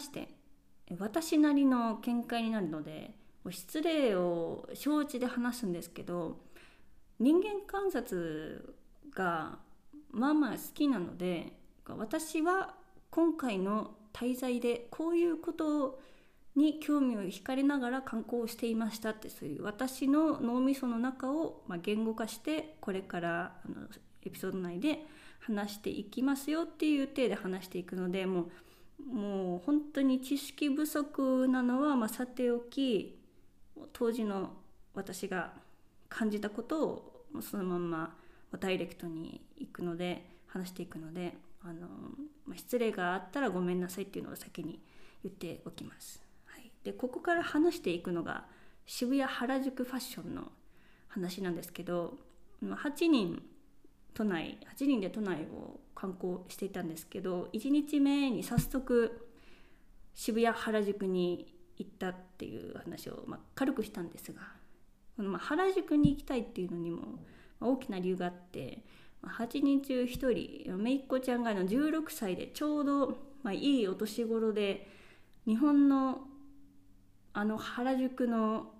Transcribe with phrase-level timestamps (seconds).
[0.00, 0.28] して
[0.98, 3.14] 私なりの見解になるので
[3.50, 6.38] 失礼を承知で話すんですけど
[7.18, 8.74] 人間観察
[9.14, 9.58] が
[10.10, 11.52] まあまあ好きなので
[11.86, 12.74] 私は
[13.10, 16.00] 今回の滞在でこういうこと
[16.56, 23.86] に興味を惹かれながら観光をしていましたってそういう私の脳みその中をま言語化してこれからあの
[24.24, 25.06] エピソード内で
[25.40, 28.50] 話していきますよっていう体で話していくのでもう
[29.06, 33.18] もう本当に知識不足なのはまさておき
[33.92, 34.50] 当時の
[34.94, 35.52] 私が
[36.08, 38.16] 感じたことをそのまま
[38.58, 41.86] ダイレクトに行くので話していくのであの、
[42.46, 44.80] まあ、失礼があったらごめんなさいっていうのを先に
[45.22, 46.22] 言っておきます。
[46.46, 48.44] はい、でここから話していくのが
[48.86, 50.50] 渋谷原宿ファッションの
[51.08, 52.18] 話なんですけど
[52.62, 53.42] 8人
[54.14, 59.28] 都内8人で都内を観光していたんですけど1日目に早速
[60.14, 64.40] 渋谷原宿に行ったっていう話を、まあ、軽くしたんですが
[65.16, 67.02] このまあ原宿に行きたいっていうのにも
[67.60, 68.82] 大きな理由があって
[69.22, 74.88] ま8人中1人めいっ子ちゃんがの16歳でちょうど、まあ、いいお年頃で
[75.46, 76.22] 日本の
[77.32, 78.72] あの原宿の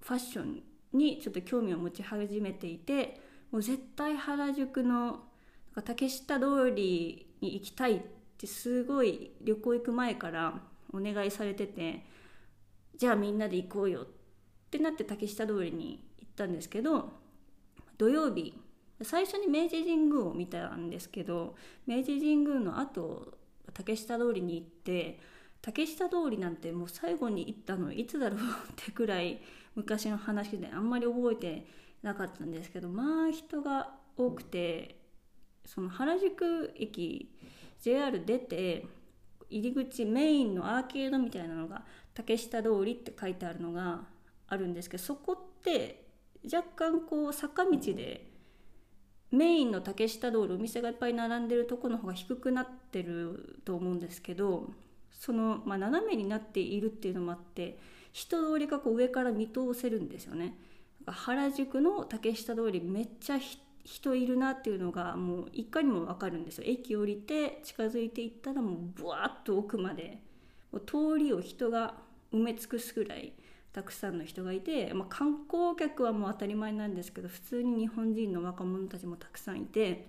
[0.00, 0.62] ファッション
[0.94, 3.20] にちょっと興味を持ち始めていて
[3.52, 5.20] もう絶対原宿の
[5.84, 8.00] 竹下通りに行きたいっ
[8.38, 10.60] てすごい旅行行く前から
[10.92, 12.04] お願いされてて
[12.96, 14.06] じゃあみんなで行こうよっ
[14.70, 17.12] てなって竹下通りに行ったんですけど
[17.98, 18.54] 土曜日
[19.02, 21.54] 最初に明治神宮を見たんですけど
[21.86, 23.34] 明治神宮の後
[23.74, 25.20] 竹下通りに行って
[25.60, 28.42] 竹下通りなんてもう最後に行ったのいつだろうっ
[28.76, 29.40] てくらい
[29.74, 31.66] 昔の話であんまり覚えて
[32.02, 34.98] なかったんですけどまあ人が多くて
[35.64, 37.30] その原宿駅
[37.80, 38.86] JR 出て
[39.48, 41.84] 入り口メインのアーケードみたいなのが
[42.14, 44.00] 竹下通りって書いてあるのが
[44.48, 46.04] あるんですけどそこって
[46.44, 48.32] 若干こう坂道で
[49.30, 54.70] メインの竹下通りお店がいっぱい並んでるとこの方が低くなってると思うんですけど
[55.10, 57.78] その、まあ、斜めになっているっていうのもあって
[58.12, 60.54] 人通りがこう上から見通せるんですよね。
[61.06, 63.38] 原宿の竹下通りめっちゃ
[63.84, 66.64] 人いるなっていうのがもういかにも分かるんですよ。
[66.66, 70.20] 駅降りて近づいていったらもうブワーッと奥まで。
[70.70, 71.96] もう通りを人が
[72.32, 73.34] 埋め尽くすぐらい
[73.74, 80.08] たくさんの人がいて、まあ、観光客はもう当たり前なんですけど普通に日本人の若者たちもたくさんいて。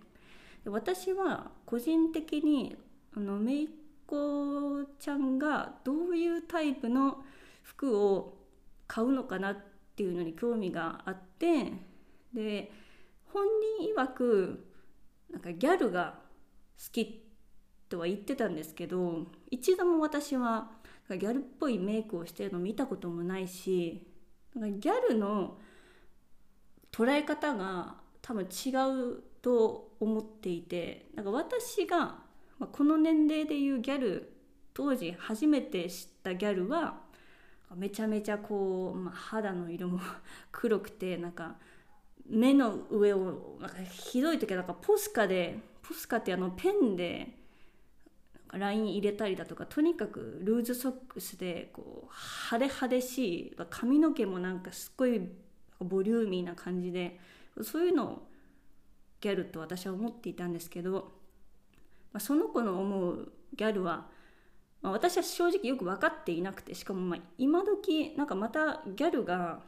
[0.66, 2.78] 私は個人的に
[3.16, 3.68] あのめいっ
[4.08, 7.24] 子ちゃんがどういうタイプの
[7.64, 8.38] 服を
[8.88, 11.74] 買うのかなってていうのに興味があって
[12.34, 12.72] で
[13.31, 13.46] 本
[13.80, 14.66] 人曰く
[15.31, 16.16] なんかギャルが
[16.78, 17.24] 好き
[17.90, 20.72] とは言ってたんですけど一度も私は
[21.09, 24.08] ギャルっぽいメイクをしてるの見たこともないし
[24.56, 25.58] なんかギャルの
[26.92, 32.20] 捉え方が多分違うと思っていてなんか私が
[32.72, 34.34] この年齢でいうギャル
[34.74, 37.03] 当時初めて知ったギャルは
[37.75, 40.00] めちゃめちゃこう、まあ、肌の色も
[40.51, 41.57] 黒くてなんか
[42.25, 47.38] 目の上をなんかひどい時はなんかポスカでポスカってあのペンで
[48.51, 52.13] ライン入れたりだとかとにかくルーズソックスでこう
[52.51, 55.22] 派手派手しい髪の毛もなんかすっごい
[55.79, 57.19] ボリューミーな感じで
[57.62, 58.28] そういうのを
[59.23, 61.13] ギャルと私は思っていたんですけど、
[62.12, 64.07] まあ、その子の思うギャルは、
[64.83, 69.61] まあ、私は正直よく分かっていなくてしかもまあ今時なんかまたギャルが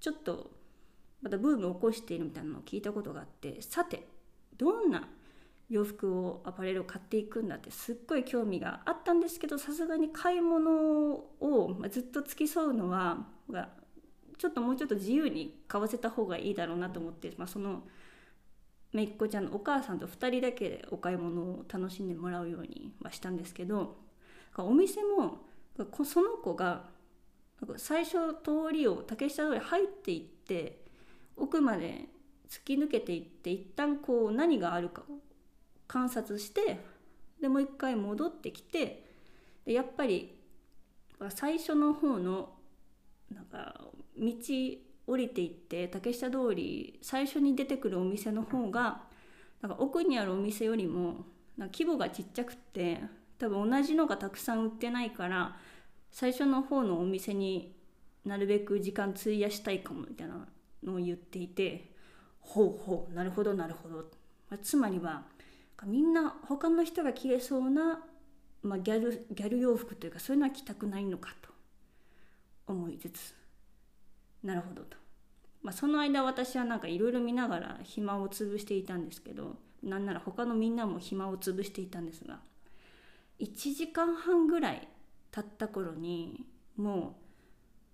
[0.00, 0.50] ちょっと
[1.22, 4.06] またブームを起こしているみたいなのを聞いたことがあってさて
[4.58, 5.08] どんな
[5.70, 10.70] 洋服をアパレルを買っていくんだってすっごい興味があったんですけどさすがに買い物
[11.14, 13.26] をずっと付き添うのは
[14.38, 17.82] ちょっともうちょっと自由に買わせた方がいいだろうなと思って、まあ、その
[18.92, 23.96] めいっ子ちゃんのお母さんと2人だけでお買い物を楽しんでもらうようにはしたんですけど
[24.64, 25.38] お店も
[26.04, 26.84] その子が
[27.76, 28.12] 最初
[28.42, 30.84] 通りを竹下通り入っていって
[31.36, 32.06] 奥まで
[32.48, 35.18] 突き抜けていって一旦こう何があるかを
[35.88, 36.80] 観察して
[37.40, 39.04] でもう一回戻ってきて
[39.64, 40.38] でやっぱり
[41.30, 42.50] 最初の方の
[43.34, 43.80] なんか
[44.16, 44.32] 道
[45.06, 49.02] 降りていって竹下通り最初に出てくるお店の方が
[49.60, 51.26] なんか奥にあるお店よりも
[51.58, 53.00] 規模がちっちゃくって
[53.38, 55.56] 多分同じのがたくさん売ってないから
[56.10, 57.74] 最初の方のお店に
[58.24, 60.46] なるべく時間費やしたいかもみたいな
[60.82, 61.92] のを言っていて
[62.40, 63.96] ほうほうなるほどなるほど、
[64.48, 65.24] まあ、つまりは
[65.84, 68.00] みんな他の人が着れそうな
[68.66, 71.50] まあ、ギャルギャル洋服というかそういうのは着たくないのかと
[72.66, 73.34] 思いつつ
[74.42, 74.96] なるほどと、
[75.62, 82.40] まあ、その間私はなんかいろいろ見ながら暇を潰していたんですけどなんなら他のみんなも暇を潰していたんですが
[83.40, 84.88] 1時間半ぐらい
[85.30, 86.44] 経った頃に
[86.76, 87.18] も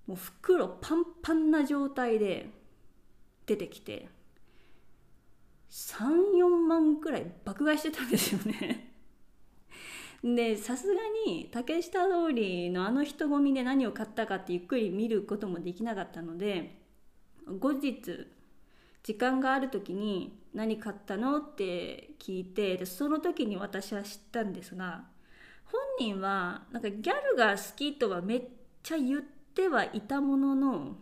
[0.06, 2.50] うもう袋パンパンな状態で
[3.46, 4.08] 出てきて
[5.70, 8.92] 34万くらい爆買いしてたんですよね
[10.22, 16.82] でさすがに竹下通りのあの人混みで何を買ったかってゆっくり見ることもできなかったので
[17.58, 18.26] 後日
[19.02, 25.10] 時間がある時に「何買ったの?」って聞いてでその時に私は知ったんですが
[25.72, 28.42] 本人はなんかギャルが好きとはめっ
[28.82, 29.22] ちゃ言っ
[29.54, 30.96] てはいたものの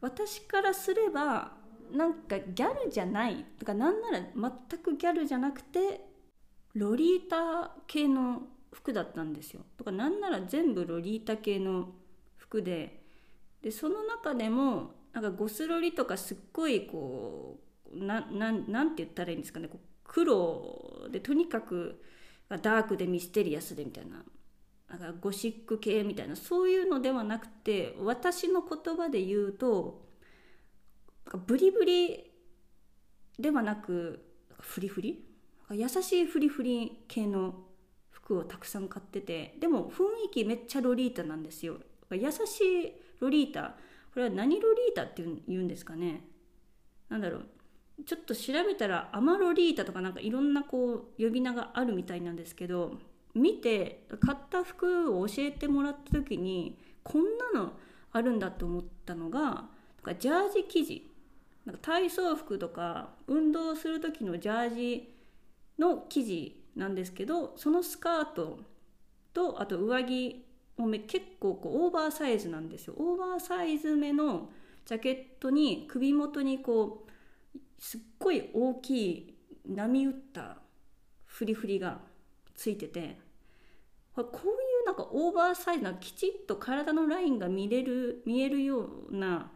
[0.00, 1.52] 私からすれば
[1.90, 4.20] なんかギャルじゃないとかなんなら
[4.70, 6.00] 全くギャルじゃなくて
[6.74, 8.42] ロリータ系の
[8.72, 9.60] 服だったんですよ。
[9.76, 11.90] とかなんなら全部ロリータ系の
[12.38, 13.02] 服で
[13.60, 17.60] でその中でもなんかゴスロリとかすっごいこ
[17.92, 22.02] うなななんて言ったらいいんですかねこう黒でとにかく
[22.58, 24.22] ダークでミステリアスでみたいな
[24.90, 30.02] なんかゴシック系みたいなそういうのではなくて私の言葉で言うと
[31.46, 32.30] ブリブリ
[33.38, 34.24] ではなく
[34.60, 35.24] フリフリ？
[35.70, 37.54] 優しいフリフリ系の
[38.10, 41.78] 服をたくさん買っててでも雰囲気めっちゃロリータなんですよ。
[42.10, 43.76] 優しいロリータ
[44.12, 46.24] これは何ロリータって言うんですかね。
[47.08, 47.46] なんだろう。
[48.06, 52.98] ちょっと調べたらアマロリータとかなんかいろんなこう呼び名があるみたいなんですけど
[53.34, 57.22] 見て買った服を教えてもらった時にこん
[57.54, 57.72] なの
[58.12, 59.64] あるんだと思ったのがなん
[60.02, 61.08] かジャージ生地。
[61.64, 65.14] なんか体操服とか運動する時のジャージ
[65.78, 68.58] の生地なんですけどそのスカート
[69.32, 70.44] とあと上着
[70.76, 72.94] も結構こうオーバーサイズなんですよ。
[72.96, 74.50] オーバーサイズ目の
[74.84, 77.11] ジャケットに首元にこう
[77.82, 79.34] すっごい大きい
[79.66, 80.58] 波打った
[81.26, 81.98] フリフリが
[82.54, 83.18] ついてて
[84.14, 84.30] こうい
[84.84, 89.50] うなんかオーバーサイズなきちっと体のラインが見れる見えるような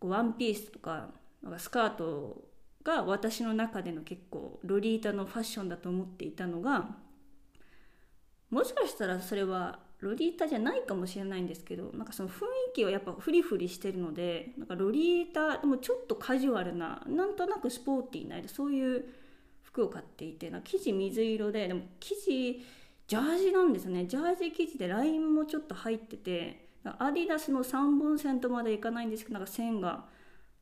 [0.00, 1.10] ワンピースとか
[1.40, 2.42] なんかスカート
[2.82, 6.96] が私の中での結構ロリータのファッションだと思っていたのが
[8.50, 12.38] もしかしたらそれはロリータじゃないかもしれないんですけどなんかその雰囲
[12.74, 19.04] 気はやっぱフリフリしてるのでなんかロリータでもちょっとカジュアルななんとなくスポーティーなそういう
[19.62, 22.64] 服を買っていてな生地水色ででも生地
[23.06, 24.06] ジャージなんですね。
[24.06, 30.06] ジャージ生地でラインもちょっと入っててアディダスの3本線とまでいかないんですけどなんか線が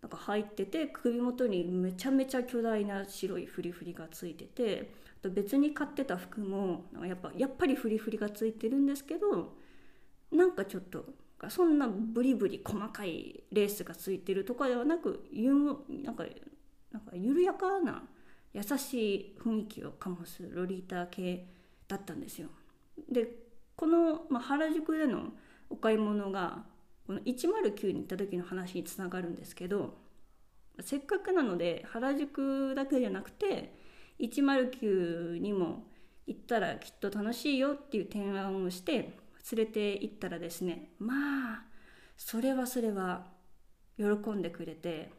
[0.00, 4.90] なんか入ってて首元にめちゃめちゃ巨大な白いフリフリがついてて
[5.20, 9.54] と別に買ってた服もやっぱやっぱりフリフリがついてるんですけど
[10.30, 11.04] なんかちょっと
[11.48, 16.24] そんなブリブリ細かいレースがついてるとかではなくゆなんか
[16.90, 18.02] なんか緩やかな
[18.52, 21.46] 優しい雰囲気を醸すロリータ系
[21.86, 22.48] だったんですよ。
[23.10, 23.28] で
[23.76, 25.32] この、まあ、原宿での
[25.70, 26.64] お買い物が
[27.06, 29.96] この109に行った時の話につながるんですけど
[30.80, 33.77] せっかくなので原宿だけじゃなくて
[34.20, 35.84] 109にも
[36.26, 39.16] 行ったらきっと楽しいよっていう提案をして
[39.52, 41.14] 連れて行ったらですねま
[41.54, 41.62] あ
[42.16, 43.26] それはそれは
[43.96, 45.10] 喜んでくれて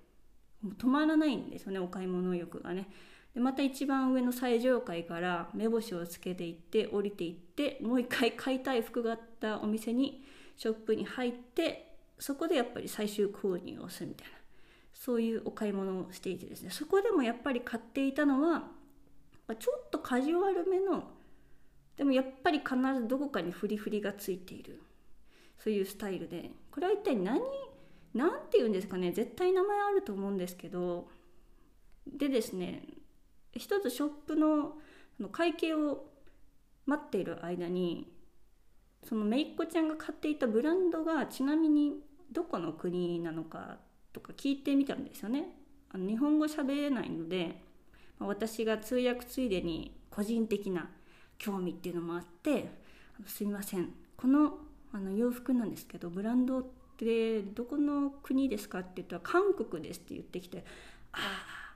[0.62, 2.88] もう止まらないんですよねお買い物欲がね。
[3.34, 10.24] でまた一番上の最上階から目星をつけていって降りていってもう一回買いたい服があったお店に
[10.58, 14.34] ショップに入ってそこでやっぱり最終購入をするみたいな
[14.94, 18.64] そういうお買い物をしていてですねそこでもやっぱり買っていたのは
[19.50, 21.04] まちょっとカジュアルめの
[21.98, 24.82] でもやっぱり必ずどこかにフリフリがついている。
[25.58, 26.52] そういうスタイルで。
[26.72, 27.42] これは一体何
[28.14, 29.12] 何て言うんですかね。
[29.12, 31.10] 絶対名前あると思うんですけど。
[32.08, 32.84] でですね
[33.54, 34.78] 一つショップの
[35.32, 36.06] 会計を
[36.86, 38.12] 待っている間に
[39.04, 41.96] そのめいっ子ちゃんが買っていたブランドがちなみに
[42.32, 43.78] どこの国なのか
[44.14, 45.56] とか聞いてみたんですよね。
[45.92, 47.62] あの日本語喋れないので
[48.20, 50.90] 私が通訳ついでに個人的な
[51.38, 52.70] 興味っていうのもあって
[53.26, 53.94] 「すみません。
[54.18, 54.60] この
[54.92, 56.66] あの洋服なんですけどブランドっ
[56.98, 60.66] てどこの国ですか?」って言ったら「韓国です」って言ってきて
[61.14, 61.76] 「ああ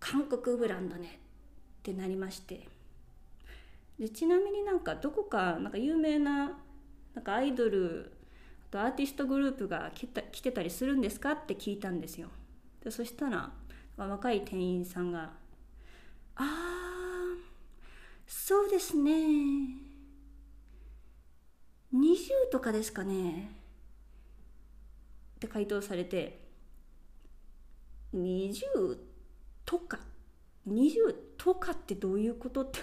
[0.00, 1.20] 韓国ブランドね」
[1.80, 2.68] ってなりまして。
[3.98, 6.58] でちなみになんかどこかなんか有名な
[7.14, 8.10] なんかアイドル
[8.68, 12.28] とアーティストグループが来た来てたりするんですかって聞いたんですよ。
[12.82, 13.52] でそしたら
[13.96, 15.32] 若い店員さんが
[16.36, 16.44] 「ああ
[18.26, 19.12] そうですね。
[21.94, 23.50] 20とかですかね。
[25.36, 26.44] って回答されて
[28.14, 28.98] 20
[29.64, 29.98] とか
[30.68, 32.80] ？20とかってどういうことって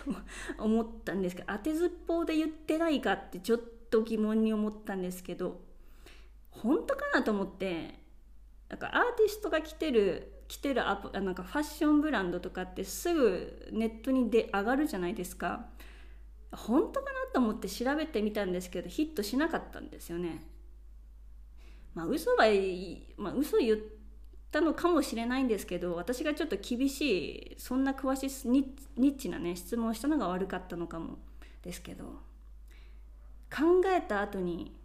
[0.60, 5.62] 思ったんですけど当てずっぽうで言ってないかってちょっと疑問に思ったんですけど
[6.52, 8.00] 本当かなと思って
[8.70, 15.68] なんかアーティストが着てる着てるアプなんかファッションブランドとかってすぐネットにで上がるじゃないですか。
[16.52, 20.46] 本当かなと思って調べてみたんですけどヒットしなかったんですよね。
[21.94, 22.44] まあ嘘は、
[23.16, 23.78] まあ、嘘言っ
[24.52, 31.20] たのかもしれないんですけど私がちょっと厳しいそんな詳しいニッチなね質問をしたのが悪かったのかも
[31.64, 32.04] ですけど
[33.50, 34.76] 考えた後に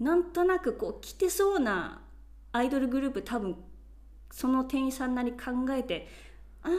[0.00, 2.00] なんとなくこう着てそうな
[2.50, 3.56] アイドルグループ多分
[4.32, 6.08] その店員さんなり考えて
[6.62, 6.72] ああ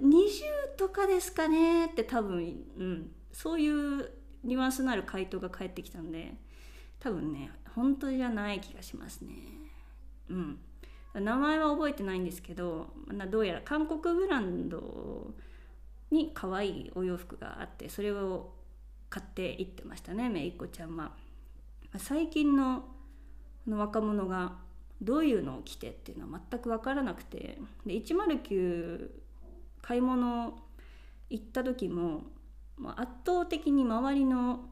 [0.00, 4.10] 20とかですかねって多分、うん、そういう
[4.44, 6.34] ニュアンスのある回答が返ってきたんで
[6.98, 9.32] 多分ね本当じゃない気がしますね。
[10.28, 10.58] うん。
[11.14, 12.86] 名前は覚えてないんですけど
[13.30, 15.34] どうやら韓国ブランド
[16.10, 18.54] に可愛いお洋服があってそれを
[19.10, 21.12] 買っていってましたねめいっ子ちゃんは。
[21.98, 22.84] 最近の
[23.68, 24.61] 若者が
[25.02, 27.58] どういうのを着てっていうのは全く分からなくて。
[27.84, 29.10] で109
[29.82, 30.56] 買い物
[31.28, 32.22] 行った時も
[32.96, 34.68] 圧倒的に周りの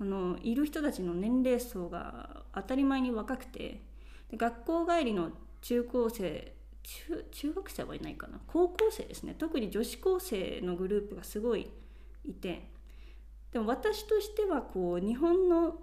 [0.00, 3.82] あのいる人たちの年齢層が当たり前に若くて。
[4.30, 5.30] で学校帰りの
[5.60, 6.52] 中高生
[6.82, 8.40] 中中学生はいないかな。
[8.46, 9.34] 高校生ですね。
[9.38, 11.70] 特に女子高生のグループがすごい
[12.24, 12.70] いて。
[13.52, 15.78] でも私としてはこう日本の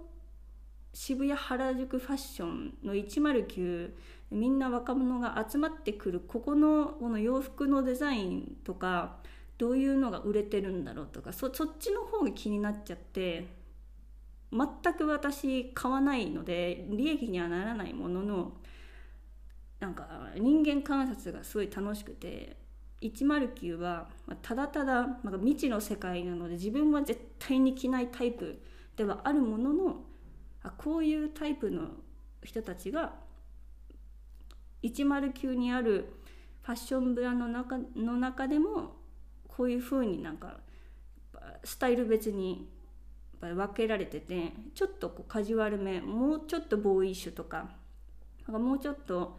[0.94, 3.90] 渋谷原宿ファッションの109
[4.30, 9.16] みんな若者が集まってくるここのこの洋服のデザインとか
[9.58, 13.46] どういうのが売れてるんだろうとかそっちの方が気になっちゃって
[14.52, 18.52] 全く私買わないので利益にはならないものの
[19.80, 20.06] なんか
[20.38, 22.56] 人間観察がすごい楽しくて
[23.02, 24.08] 109は
[24.42, 28.62] ただただ未知の世界なので自分は絶対に着ないタイプ
[28.96, 29.96] ではあるものの
[30.64, 31.88] あこういうタイプの
[32.42, 33.12] 人たちが
[34.82, 36.12] 109にある
[36.62, 38.96] ファッションブランドの中の中でも
[39.46, 40.58] こういう風になんか
[41.62, 42.68] スタイル別に
[43.40, 47.70] 分けられててちょっとこうカジュアルめもうちょっとボーイッシュとか
[48.46, 49.38] なんかもうちょっと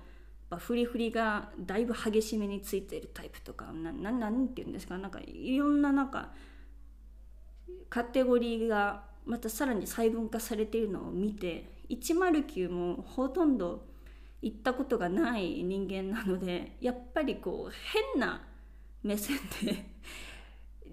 [0.58, 6.32] フリフリがだいぶ激しめについてるタイプとかなななんて言うんですかなんかいろんななんか
[7.90, 13.86] カテゴリーがまたさらに細分化されているのを見て109もほとんど
[14.42, 17.74] 行ったことがない人間なのでやっぱりこう
[18.14, 18.42] 変な
[19.04, 19.86] 目線で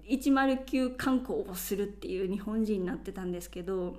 [0.09, 3.95] 109観光をするっていう日本人になってたんですけど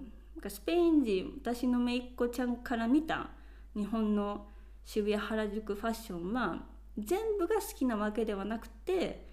[0.49, 3.31] スペイン人私の姪っ子ちゃんから見た
[3.75, 4.47] 日本の
[4.85, 6.64] 渋谷原宿ファッションは
[6.99, 9.26] 全部が好きなわけではなくて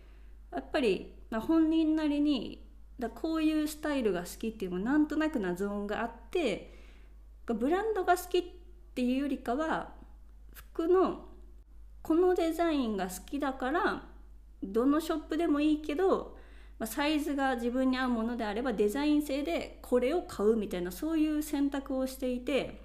[0.52, 2.71] やっぱり本人なりに
[3.02, 6.74] だこういうスタイルが好きっていうのもなんとなくなゾーンがあって
[7.46, 8.44] ブランドが好きっ
[8.96, 9.90] ていうよりかは
[10.54, 11.26] 服の
[12.02, 14.04] このデザインが好きだから
[14.64, 16.38] どのショップでもいいけど
[16.86, 22.82] サイズが自分に合うものであればデザイン性でこれを買うみたいなそういう選択をしていて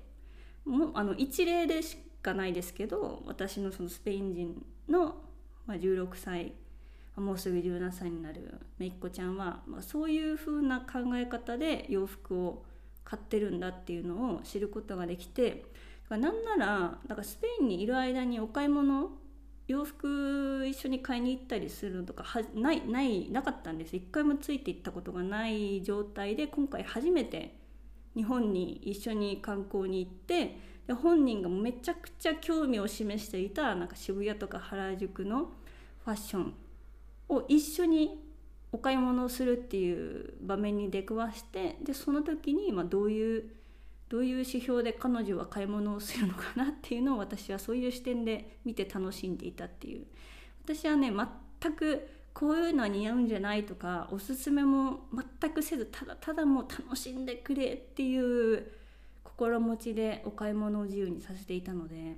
[0.64, 5.16] もうあの一例でしかないですけど私のそのスペイン人の
[5.68, 6.52] 16歳
[7.16, 12.64] もうすぐ17歳になるめいっ子ちゃんは、まあ、そういう風な考え方で洋服を
[13.04, 15.64] 買ってるんだっていうのを知ることができて
[16.10, 19.10] なんならなんかスペインにいる間にお買い物
[19.66, 23.96] 洋服一緒に買いに行ったりするのとかはないないなかったんです。
[23.96, 27.56] 一回もついていったことがない状態で今回初めて
[28.14, 30.56] 日本に一緒に観光に行って
[30.86, 35.50] で本人がめちゃくちゃ興味を示していたなんか渋谷とか原宿の
[36.04, 36.54] ファッション。
[37.28, 38.22] を一緒に
[38.72, 43.50] お買い物をするっていう場面に出くわしてでその時にまどういう
[44.08, 50.06] どういう指標で彼女は買い物をするのかなっていうのを私はそういう視点で見て楽しんでいたっていう。
[50.64, 51.12] 私はね
[51.60, 55.00] 全くこういうのは似合うんじゃないとかおすすめも
[55.40, 58.66] 全くせずただただもう楽しんでくれっていう
[59.24, 62.16] 心持ちでお買い物を自由にさせていたので、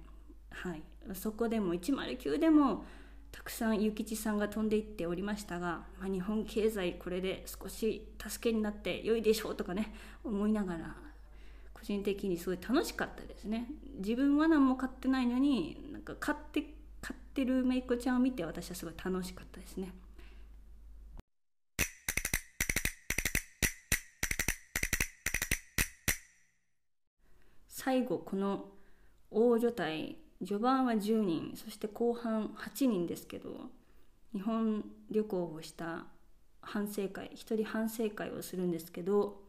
[0.51, 0.83] はい、
[1.15, 2.85] そこでも109でも
[3.33, 9.95] たくさん諭吉さんが飛んでいっておりましたが、まあ、日本経済これで少し助けになって良いでしょうとかね
[10.25, 10.97] 思いながら
[11.75, 13.69] 個人的にすごい楽しかったですね。
[13.99, 19.93] 自分は何も買ってないのになんか買って買ってるめいっ子ちゃんを見て私はすごい楽しかったですね。
[27.69, 28.67] 最後この
[29.31, 33.71] 大所帯序盤は10人そして後半8人ですけど
[34.33, 36.07] 日本旅行をした
[36.61, 39.41] 反省会一人反省会をするんですけど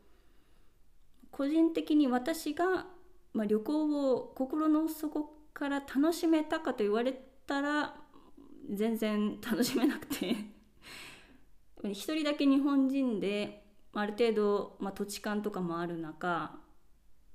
[1.32, 2.86] 個人的に私が、
[3.34, 7.14] まあ、旅行を心の底から楽しめたかと言われ
[7.46, 7.96] たら
[8.72, 10.36] 全然楽しめなくて
[11.84, 16.58] 一人だけ日本人である程度、まあ、土地勘とかもある中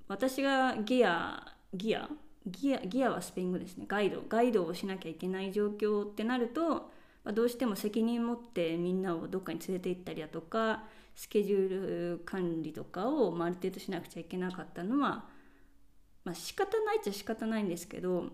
[0.09, 2.09] 私がギアギア
[2.47, 3.87] ギアギアはスペイン語ですね。
[3.89, 6.91] ガイドガイドをしなきゃいけない状況ってなると、
[7.25, 10.85] まあ、どうしても責任持ってみんなをどっかに連れて行ったりだとか
[11.15, 11.69] スケジュー
[12.17, 15.25] ル管理とかを、まあ、ある程度しなくちゃいけなかったのは、
[16.25, 18.27] まあ、仕方ないっちゃ仕方ないんですけど、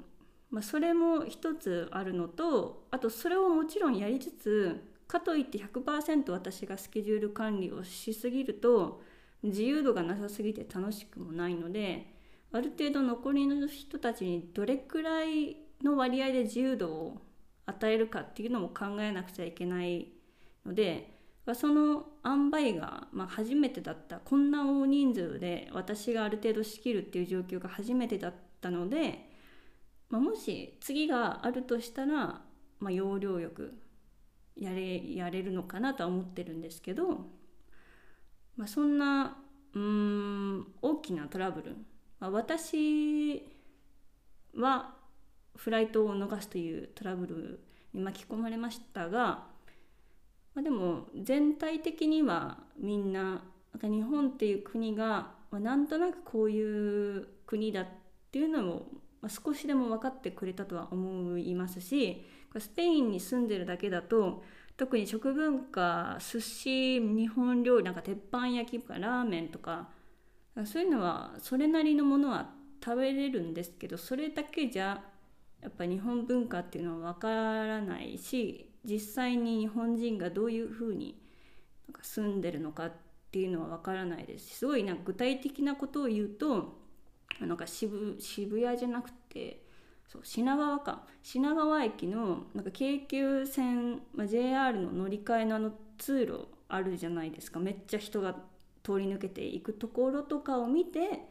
[0.51, 9.03] まあ、それも一つあるのとあとそれをもちろんやりつつかといって100%私がスケジュール管理をしすぎると
[9.43, 12.20] 自由度がなさすぎて楽しくもないので
[12.53, 17.23] ある程度残りの人たちにどれくらいの割合で自由度を
[17.67, 20.09] 与えるかっていうのも考えなくちゃいけない
[20.67, 21.17] ので
[21.55, 29.31] その塩梅が、まあ、初めてだったこんな大人数で私がある程度仕切るっていう状況が初めてだったので、
[30.11, 32.43] まあ、もし次があるとしたら、
[32.79, 33.75] まあ、要領よく
[34.57, 37.27] やれやれるのかなとは思ってるんですけど、
[38.57, 39.39] まあ、そんな
[39.75, 41.77] うん大きなトラブル、
[42.21, 43.45] まあ、私
[44.55, 44.95] は
[45.57, 47.61] フライトを逃すというトラブル
[47.93, 49.51] に巻き込まれましたが
[50.55, 53.43] まあ、でも全体的にはみんな
[53.81, 57.87] なん日本っていう国が、ま、なんとなくこういう国だっ
[58.33, 58.87] ていうのも、
[59.23, 62.27] ま、少しでも分かってくれたとは思いますし
[62.59, 64.43] スペインに住んでるだけだと
[64.77, 69.89] 特に食文化寿司日本料理なんか鉄板焼きとかラーメンとか
[70.65, 72.51] そういうのはそれなりのものは
[72.85, 75.03] 食べれるんですけどそれだけじゃ
[75.63, 81.21] やっぱ日本文化っていうのは分からないし実際に日本人がどういうふうに
[82.03, 82.93] 住んでるのかっ
[83.31, 86.81] ていうのは分からないですしすごいな具体的なことを言うと
[87.41, 89.63] なんか渋渋谷じゃなくて
[90.11, 91.07] そう品川か。
[91.23, 97.61] 品川駅のなんか京急線、まあ、JR の乗り換えのあの通路あるじゃないですか。
[97.61, 98.35] めっちゃ人が
[98.83, 101.27] 通り抜けていくところとかを見て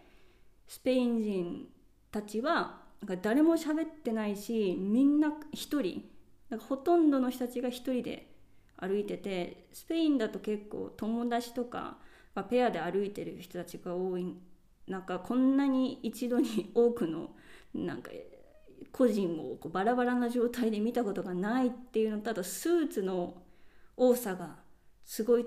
[0.68, 1.68] スペイン人
[2.12, 6.04] たちはなんか誰も喋ってないしみんな一人
[6.50, 8.30] なんかほとんどの人たちが一人で
[8.78, 11.98] 歩いててスペインだと結構友達とか
[12.50, 14.38] ペアで歩いてる人たちが多い。
[14.88, 17.30] なんかこんなに一度に多くの
[17.74, 18.12] なんか
[18.92, 23.36] 個人をこうバラバラな状態で見たことがないっていうのとあとスーツの
[23.96, 24.56] 多さが
[25.06, 25.46] すごいっ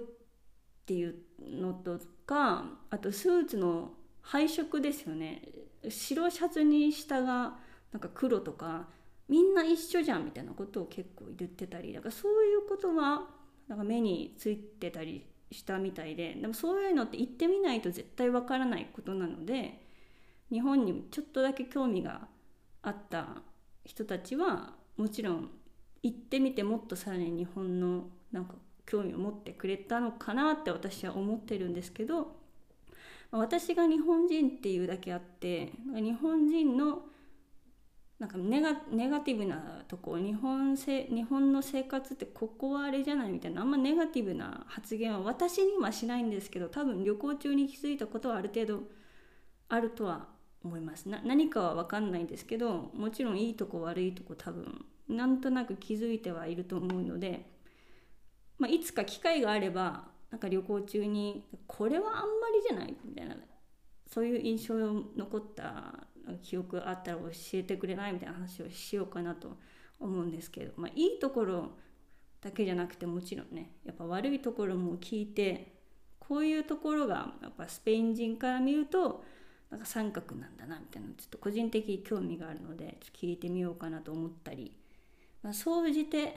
[0.86, 1.16] ていう
[1.50, 5.42] のとかあとスーツの配色ですよね。
[5.88, 7.58] 白シャツに下が
[7.92, 8.88] なんか黒とか
[9.28, 13.22] みんな一緒じゃんみたいなことを結構言ってたりだからそういうことは
[13.68, 19.86] なんか目についてたりしたみたいででもそういうのって言ってみないと絶対わからないことなので
[20.50, 22.28] 日本にちょっとだけ興味が
[22.82, 23.42] あった
[23.84, 25.50] 人たちはもちろん
[26.02, 28.54] 行ってみてもっとさらに日本のなんか
[28.86, 32.36] 興味を持ってくれたのかなって私は思ってるんですけど
[33.30, 37.02] 私が日本人っていうだけあって日本人の
[38.18, 48.82] なんかネガネガティブなとこ日本せ日本の生活ってここはあれじゃないみたいなあんまネガティブな発言は私にはしないんですけど多分旅行中に気づいたことはある程度
[49.68, 50.28] あるとは
[50.64, 51.08] 思います。
[51.08, 57.44] な何かは分かんないんですけどもちろんいいとこ悪いとこ多分なんとなく気づいてはいると思うので、
[58.62, 63.34] まあ、いつか機会があればなんか旅行中にこれはあんまりじゃないみたいな
[64.06, 66.06] そういう印象を残った
[66.42, 69.56] 記憶あったら教えてくれないみたいな話をしようかなと
[69.98, 71.70] 思うんですけど、まあ、いいところ
[72.40, 75.72] だけじゃなくてもちろんねやっぱ悪いところも聞いて
[76.20, 79.24] こういうところがやっぱスペイン人から見ると
[79.70, 84.76] なんか三角なんだなみたいなちょっと個人的に興味があるので聞いてみようかなと思ったり、
[85.42, 86.36] まあ、総じて、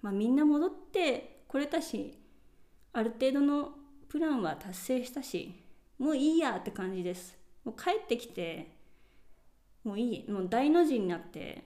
[0.00, 2.16] まあ、みんな戻ってこれたし
[2.92, 3.70] ある程度の
[4.08, 5.54] プランは達成したし
[5.98, 7.36] もういいやって感じです。
[7.64, 8.70] もう帰ってきて
[9.82, 11.64] もういいもう大の字になって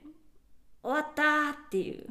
[0.81, 2.07] 終わったっていう。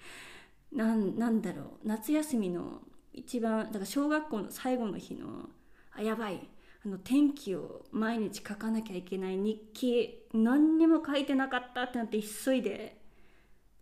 [0.72, 1.66] なんなんだろう。
[1.84, 5.50] 夏休みの一番だから小学校の最後の日の
[5.92, 6.48] あやばい。
[6.84, 12.98] あの天気を毎日書かなきゃいけない日記何にも書いてなかったってなって急いで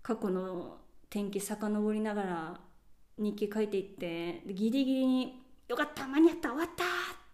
[0.03, 2.61] 過去の天気遡りながら
[3.18, 6.87] 日記書いていってギリギリに「よかった間に合った終わった!」っ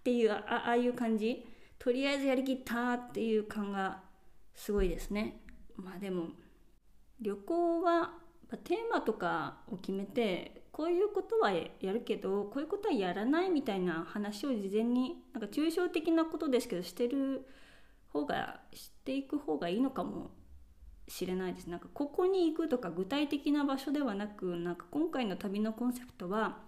[0.03, 1.47] ていうああいう感じ
[1.79, 4.03] とりあえずやりきったっていう感が
[4.55, 5.41] すごいですね
[5.77, 6.29] まあでも
[7.21, 8.19] 旅行は
[8.65, 17.47] テーマとかを決めてこういうことはやるけどこういうことはやらないみたいな話を事前になんか抽象的なことですけどしてる
[18.09, 20.31] 方がしていく方がいいのかも
[21.09, 21.67] しれないです。
[21.67, 26.59] なんかここに行くとか具体的な場所ではなくなんか今回の旅のコンセプトは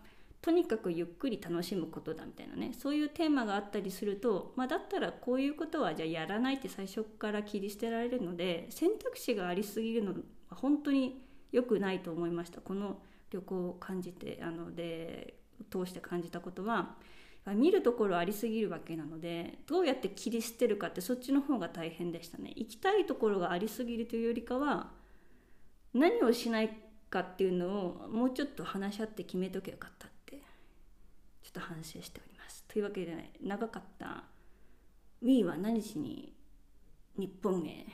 [0.42, 2.72] とにかくゆっくり楽しむことだみたいなね。
[2.79, 10.18] そういうテーマがあったりすると、まあ、だったらこういうことはじゃあやらないって最初から切り捨てられるので選択肢がありすぎるのは
[10.51, 12.61] 本当に良くないと思いました。
[12.61, 15.35] この旅行を感じてあので
[15.70, 16.96] 通して感じたことは。
[17.54, 22.52] 見るところありすぎるわけなのでどうやって切り捨てるかってそっちの方が大変でしたね。
[22.56, 24.90] 行きたいところがありすぎるというよりかは
[25.94, 26.76] 何をしない
[27.09, 30.37] かっていうのをもうちょっと話し合って決めとけばよかったって
[31.42, 32.64] ちょっと反省しております。
[32.68, 34.24] というわけで、長かった
[35.22, 36.35] Wii は何しに
[37.16, 37.87] 日本へ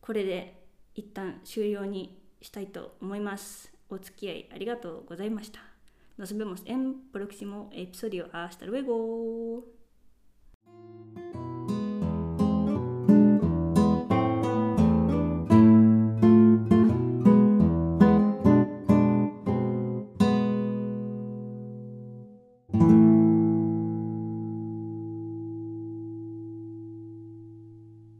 [0.00, 3.72] これで一旦終了にしたいと思います。
[3.90, 5.73] お付き合いありがとうございました。
[6.16, 8.28] Nos vemos en próximo episodio.
[8.32, 9.73] Hasta luego.